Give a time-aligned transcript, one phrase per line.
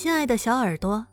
[0.00, 1.04] 亲爱的小耳朵，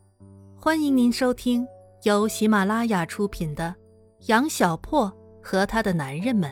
[0.55, 1.67] 欢迎您收听
[2.03, 3.75] 由喜马拉雅出品的
[4.27, 5.11] 《杨小破
[5.41, 6.51] 和他的男人们》，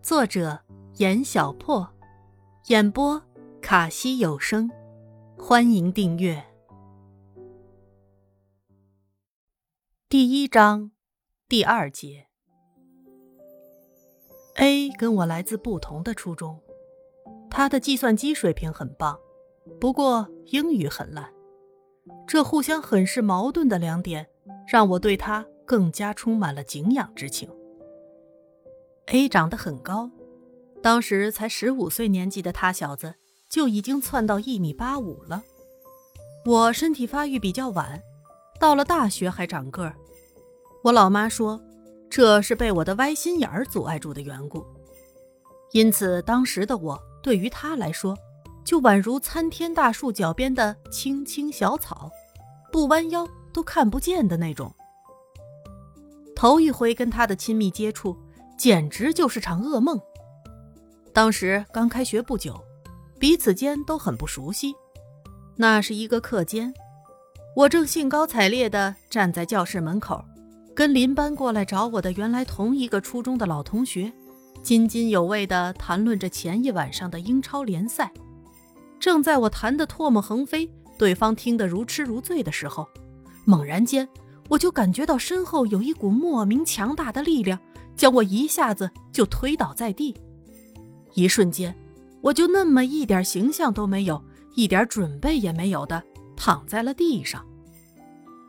[0.00, 0.56] 作者
[0.98, 1.92] 严小破，
[2.68, 3.20] 演播
[3.60, 4.70] 卡西有声。
[5.36, 6.40] 欢迎订阅。
[10.08, 10.92] 第一章
[11.48, 12.28] 第二节。
[14.54, 16.62] A 跟我来自不同的初中，
[17.50, 19.18] 他的计算机水平很棒。
[19.80, 21.28] 不过英语很烂，
[22.26, 24.26] 这互相很是矛盾的两点，
[24.68, 27.48] 让我对他更加充满了敬仰之情。
[29.06, 30.10] A 长得很高，
[30.82, 33.14] 当时才十五岁年纪的他小子
[33.48, 35.42] 就已经窜到一米八五了。
[36.46, 38.02] 我身体发育比较晚，
[38.60, 39.96] 到了大学还长个儿。
[40.82, 41.58] 我老妈说，
[42.10, 44.62] 这是被我的歪心眼儿阻碍住的缘故。
[45.72, 48.14] 因此，当时的我对于他来说。
[48.64, 52.10] 就宛如参天大树脚边的青青小草，
[52.72, 54.74] 不弯腰都看不见的那种。
[56.34, 58.16] 头一回跟他的亲密接触，
[58.58, 60.00] 简直就是场噩梦。
[61.12, 62.60] 当时刚开学不久，
[63.20, 64.74] 彼此间都很不熟悉。
[65.56, 66.74] 那是一个课间，
[67.54, 70.24] 我正兴高采烈地站在教室门口，
[70.74, 74.12] 跟邻班过来找我的原来同一个初中的老同学，
[74.62, 78.10] 津津有味地谈论着前一晚上的英超联赛。
[78.98, 82.88] 正在我弹得唾沫横飞，对方听得如痴如醉的时候，
[83.44, 84.08] 猛然间，
[84.48, 87.58] 我就感觉到身后有一股莫名强大的力量，
[87.96, 90.14] 将我一下子就推倒在地。
[91.14, 91.74] 一瞬间，
[92.20, 94.22] 我就那么一点形象都没有，
[94.54, 96.02] 一点准备也没有的
[96.36, 97.44] 躺在了地上。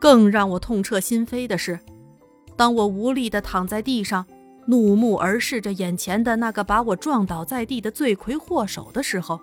[0.00, 1.78] 更让我痛彻心扉的是，
[2.56, 4.24] 当我无力地躺在地上，
[4.66, 9.40] 怒目而视着眼前的那个把我撞倒在地的罪魁祸首的时候。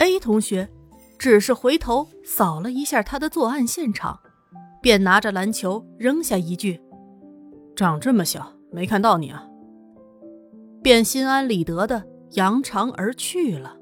[0.00, 0.68] A 同学
[1.18, 4.18] 只是回头扫了一下他的作案现场，
[4.80, 6.80] 便拿着篮球扔下一句
[7.76, 9.46] ：“长这么小没看到你啊。”
[10.82, 13.76] 便心安理得的扬长而去了。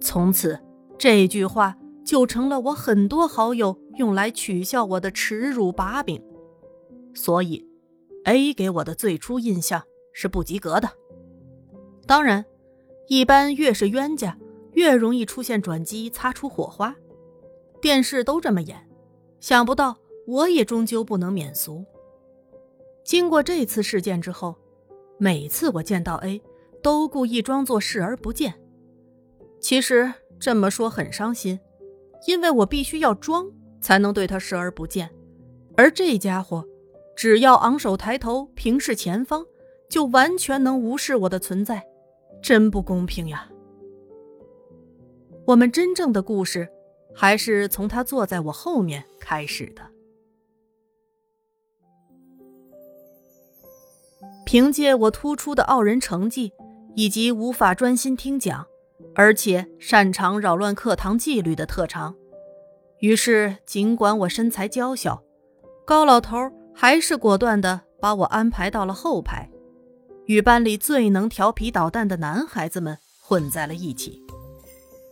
[0.00, 0.58] 从此，
[0.98, 6.20] 这句话就成了我很多好友用来取笑我的耻辱把柄。
[7.14, 7.64] 所以
[8.24, 10.90] ，A 给我的最初印象是不及格的。
[12.04, 12.44] 当然，
[13.06, 14.36] 一般越是冤家。
[14.78, 16.94] 越容易出现转机，擦出火花。
[17.80, 18.88] 电视都这么演，
[19.40, 21.84] 想不到我也终究不能免俗。
[23.02, 24.54] 经过这次事件之后，
[25.18, 26.40] 每次我见到 A，
[26.80, 28.54] 都故意装作视而不见。
[29.58, 31.58] 其实这么说很伤心，
[32.28, 33.50] 因为我必须要装
[33.80, 35.10] 才能对他视而不见，
[35.76, 36.64] 而这家伙
[37.16, 39.44] 只要昂首抬头，平视前方，
[39.90, 41.84] 就完全能无视我的存在，
[42.40, 43.50] 真不公平呀！
[45.48, 46.68] 我们真正的故事，
[47.14, 49.80] 还是从他坐在我后面开始的。
[54.44, 56.52] 凭借我突出的傲人成绩，
[56.94, 58.66] 以及无法专心听讲，
[59.14, 62.14] 而且擅长扰乱课堂纪律的特长，
[62.98, 65.22] 于是尽管我身材娇小，
[65.86, 66.36] 高老头
[66.74, 69.48] 还是果断的把我安排到了后排，
[70.26, 74.22] 与班里最能调皮捣蛋的男孩子们混在了一起。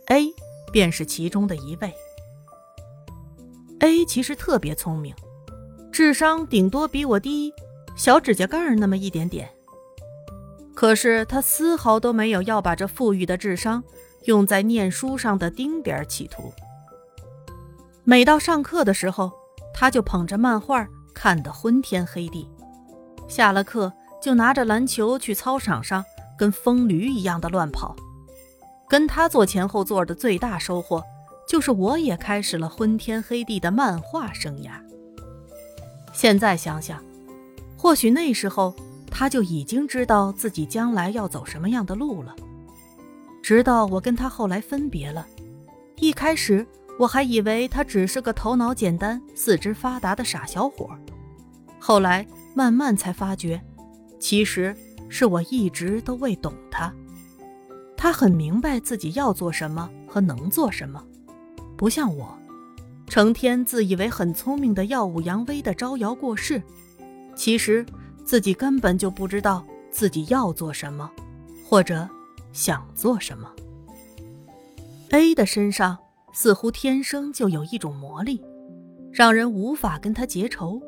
[0.07, 0.33] A
[0.71, 1.93] 便是其中的一位。
[3.79, 5.13] A 其实特别聪明，
[5.91, 7.53] 智商顶多比我低
[7.95, 9.49] 小指甲盖那么一点点。
[10.73, 13.83] 可是他丝毫都没有要把这富裕的智商
[14.25, 16.53] 用在念书上的丁点儿企图。
[18.03, 19.31] 每到上课的时候，
[19.73, 22.47] 他就捧着漫画看得昏天黑地，
[23.27, 23.91] 下了课
[24.21, 26.05] 就拿着篮球去操场上
[26.37, 27.95] 跟疯驴一样的乱跑。
[28.87, 31.03] 跟他坐前后座的最大收获，
[31.47, 34.71] 就是我也开始了昏天黑地的漫画生涯。
[36.13, 37.03] 现在想想，
[37.77, 38.73] 或许那时候
[39.11, 42.35] 他就已经知道自己将来要走什么样的路了。
[43.43, 45.27] 直到我跟他后来分别了，
[45.97, 46.65] 一开始
[46.97, 50.89] 我还以为他只是个头脑简单、四肢发达的傻小伙，
[51.79, 52.25] 后来
[52.55, 53.61] 慢慢才发觉，
[54.19, 54.75] 其实
[55.07, 56.93] 是我一直都未懂他。
[57.97, 61.03] 他很明白自己要做什么和能做什么，
[61.75, 62.37] 不像我，
[63.07, 66.61] 成天自以为很聪明的耀武扬威的招摇过市，
[67.35, 67.83] 其实
[68.23, 71.09] 自己根本就不知道自己要做什么，
[71.67, 72.07] 或者
[72.53, 73.51] 想做什么。
[75.09, 75.97] A 的身上
[76.31, 78.43] 似乎天生就有一种魔力，
[79.11, 80.79] 让人无法跟他结仇。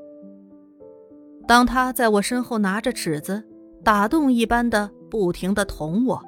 [1.48, 3.44] 当他在我身后拿着尺子，
[3.84, 6.24] 打洞一般的不停的捅我。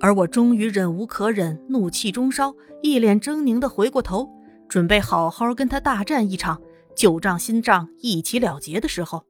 [0.00, 4.28] 而我终于忍无可忍，怒气中烧，一脸狰狞的回过头，
[4.68, 6.60] 准备好好跟他大战一场，
[6.94, 9.24] 旧账新账一起了结的时候，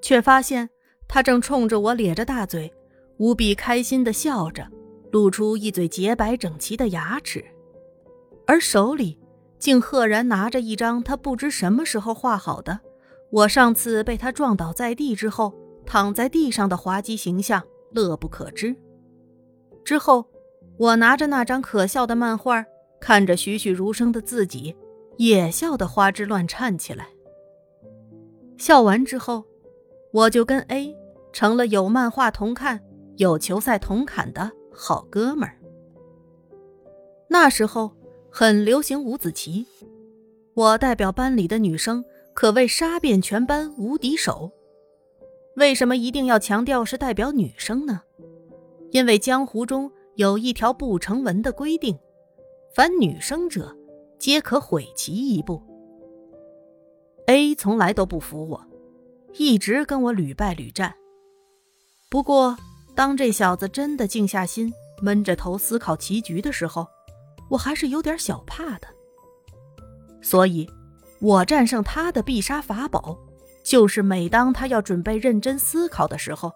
[0.00, 0.70] 却发现
[1.06, 2.72] 他正冲着我咧着大嘴，
[3.18, 4.66] 无比开心地笑着，
[5.12, 7.44] 露出一嘴洁白整齐的牙齿，
[8.46, 9.18] 而手里
[9.58, 12.80] 竟赫然拿着一张他不知什么时候画好的
[13.30, 15.54] 我上次被他撞倒在地之后
[15.84, 17.62] 躺在地上的滑稽形象，
[17.92, 18.74] 乐不可支。
[19.90, 20.24] 之后，
[20.76, 22.64] 我拿着那张可笑的漫画。
[23.00, 24.76] 看着栩栩如生的自己，
[25.16, 27.08] 也笑得花枝乱颤起来。
[28.56, 29.44] 笑完之后，
[30.12, 30.96] 我就跟 A
[31.32, 32.80] 成了有漫画同看、
[33.16, 35.58] 有球赛同砍的好哥们儿。
[37.26, 37.90] 那时候
[38.30, 39.66] 很流行五子棋，
[40.54, 44.52] 我代表班里的女生，可谓杀遍全班无敌手。
[45.56, 48.02] 为什么一定要强调是代表女生呢？
[48.90, 51.98] 因为江湖中有一条不成文的规定。
[52.74, 53.76] 凡女生者，
[54.18, 55.60] 皆可毁其一步。
[57.26, 58.64] A 从来都不服我，
[59.34, 60.94] 一直跟我屡败屡战。
[62.08, 62.56] 不过，
[62.94, 64.72] 当这小子真的静下心，
[65.02, 66.86] 闷着头思考棋局的时候，
[67.48, 68.86] 我还是有点小怕的。
[70.22, 70.68] 所以，
[71.20, 73.18] 我战胜他的必杀法宝，
[73.64, 76.52] 就是每当他要准备认真思考的时候，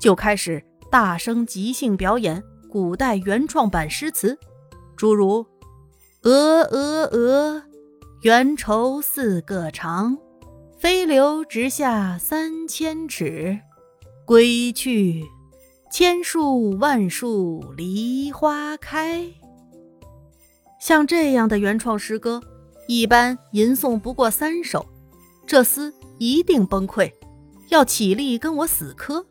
[0.00, 0.64] 就开始
[0.94, 4.38] 大声即兴表演古代原创版诗词，
[4.96, 5.44] 诸如。
[6.22, 7.64] 鹅鹅鹅，
[8.22, 10.16] 缘愁似个长，
[10.78, 13.58] 飞流直下三千尺。
[14.24, 15.24] 归去，
[15.90, 19.26] 千树万树梨花开。
[20.78, 22.40] 像这样的原创诗歌，
[22.86, 24.86] 一般吟诵不过三首，
[25.44, 27.12] 这厮一定崩溃，
[27.70, 29.26] 要起立跟我死磕。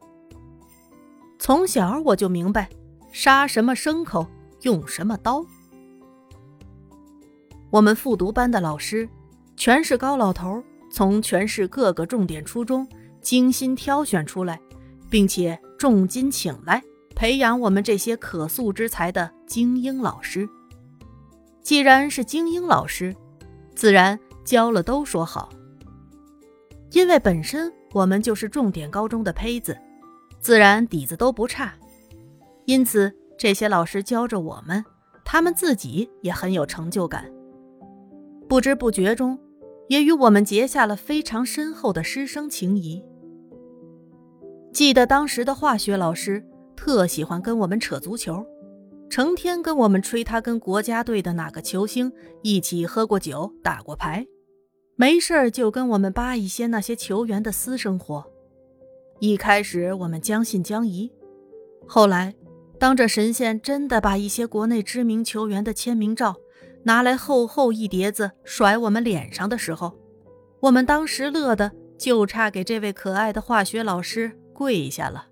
[1.43, 2.69] 从小我就明白，
[3.11, 4.25] 杀什么牲口
[4.61, 5.45] 用什么刀。
[7.69, 9.09] 我们复读班的老师，
[9.57, 12.87] 全是高老头，从全市各个重点初中
[13.21, 14.57] 精心挑选出来，
[15.09, 16.81] 并且重金请来
[17.13, 20.47] 培养我们这些可塑之才的精英老师。
[21.61, 23.13] 既然是精英老师，
[23.75, 25.49] 自然教了都说好。
[26.91, 29.77] 因为本身我们就是重点高中的胚子，
[30.43, 31.73] 自然底子都不差，
[32.65, 34.83] 因此这些老师教着我们，
[35.23, 37.31] 他们自己也很有成就感。
[38.49, 39.39] 不知不觉中，
[39.87, 43.01] 也与我们结下了非常深厚的师生情谊。
[44.73, 48.45] 记得当时的化学老师特喜欢跟我们扯足球，
[49.09, 52.11] 成天跟我们吹他跟国家队的哪个球星
[52.41, 54.27] 一起喝过酒、打过牌，
[54.97, 58.32] 没事就跟我们扒一些那些球员的私生活。
[59.19, 61.11] 一开始我们将信将疑，
[61.87, 62.35] 后来，
[62.79, 66.35] 当这神仙真的把一些国内知名球员的签名照。
[66.85, 69.97] 拿来厚厚一叠子甩我们脸上的时候，
[70.59, 75.27] 我们当时乐的就差给这位可爱的化学老师跪下了。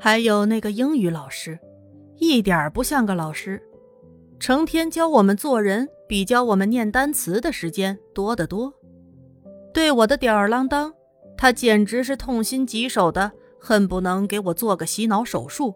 [0.00, 1.58] 还有那个英语老师，
[2.16, 3.62] 一点不像个老师，
[4.40, 8.72] 成天教我们做人，比教我们念单词的时间多得多。
[9.74, 10.94] 对我的吊儿郎当，
[11.36, 15.74] 他简直是痛心疾首的，恨不能给我做个洗脑手术，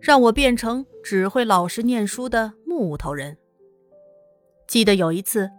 [0.00, 3.36] 让我变成只会老实念书的木头人。
[4.66, 5.50] 记得有一次，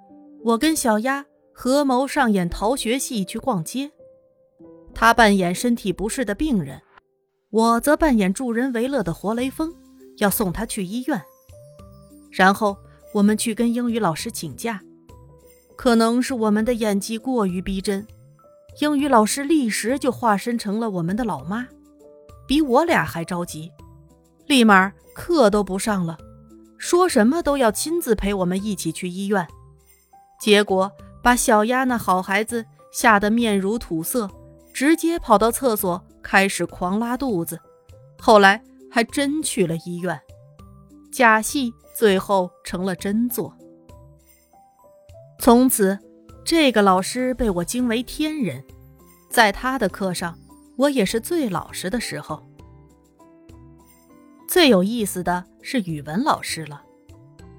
[0.44, 3.92] 我跟小丫合谋上演逃学戏去逛街，
[4.94, 6.82] 他扮演身体不适的病人，
[7.52, 9.74] 我则扮演助人为乐的活雷锋，
[10.18, 11.22] 要送他去医院。
[12.32, 12.76] 然后
[13.14, 14.82] 我们去跟英语老师请假，
[15.76, 18.06] 可能是我们的演技过于逼真，
[18.80, 21.66] 英语老师立时就化身成了我们的老妈，
[22.46, 23.72] 比我俩还着急，
[24.48, 26.18] 立马课都不上了。
[26.78, 29.48] 说什么都要亲自陪我们一起去医院，
[30.40, 30.92] 结果
[31.24, 34.30] 把小丫那好孩子吓得面如土色，
[34.74, 37.60] 直接跑到厕所开始狂拉肚子。
[38.20, 40.20] 后来还真去了医院，
[41.12, 43.56] 假戏最后成了真做。
[45.40, 45.98] 从此，
[46.46, 48.64] 这个老师被我惊为天人，
[49.32, 50.38] 在他的课上，
[50.78, 52.40] 我也是最老实的时候。
[54.48, 56.84] 最有意思的是语文老师了，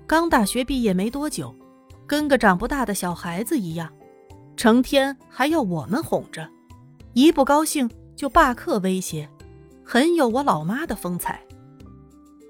[0.07, 1.53] 刚大学毕业没多久，
[2.07, 3.93] 跟个长不大的小孩子一样，
[4.57, 6.49] 成天还要我们哄着，
[7.13, 9.29] 一不高兴就罢课威胁，
[9.85, 11.43] 很有我老妈的风采。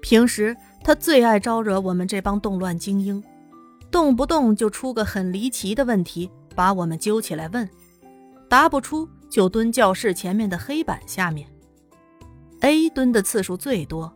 [0.03, 3.21] 平时他最爱招惹我们这帮动乱精英，
[3.89, 7.67] 动不动就出个很离奇的问题，把我们揪起来问，
[8.49, 11.47] 答不出就蹲教室前面的黑板下面。
[12.61, 14.13] A 蹲的次数最多。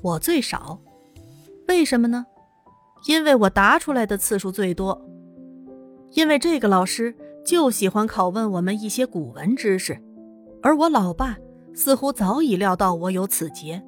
[0.00, 0.80] 我最少，
[1.68, 2.26] 为什么呢？
[3.06, 5.00] 因为我答出来的次数最多。
[6.12, 7.14] 因为这个老师
[7.44, 10.02] 就喜欢拷问我们一些古文知识，
[10.62, 11.36] 而我老爸
[11.74, 13.82] 似乎早已料到我有此劫，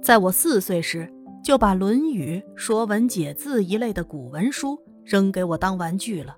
[0.00, 6.36] 在我四岁时就把《论语》《说文解字》一类的古文书扔给我当玩具了。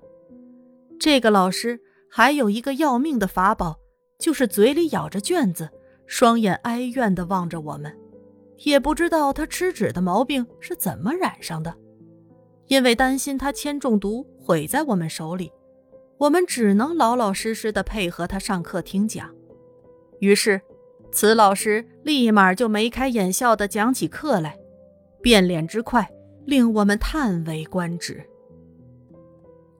[0.99, 3.77] 这个老师还有一个要命的法宝，
[4.17, 5.69] 就是嘴里咬着卷子，
[6.07, 7.95] 双眼哀怨地望着我们，
[8.63, 11.75] 也不知道他吃纸的毛病是怎么染上的。
[12.67, 15.51] 因为担心他铅中毒毁在我们手里，
[16.17, 19.29] 我们只能老老实实的配合他上课听讲。
[20.19, 20.59] 于是，
[21.11, 24.57] 此老师立马就眉开眼笑的讲起课来，
[25.25, 26.07] 变脸之快
[26.45, 28.23] 令我们叹为观止。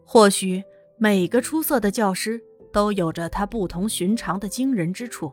[0.03, 0.63] 或许
[0.97, 5.31] 每个出色的教师都有着他不同寻常的惊人之处，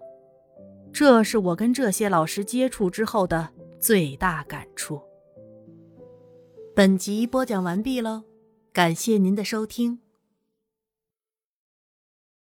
[0.92, 3.49] 这是我跟这些老师接触之后的
[3.81, 5.00] 最大感触。
[6.76, 8.25] 本集播讲完毕喽，
[8.71, 10.01] 感谢您的收听。